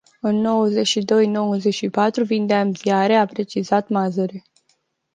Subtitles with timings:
[0.21, 4.43] În nouăzeci și doi nouăzeci și patru vindeam ziare, a precizat Mazăre.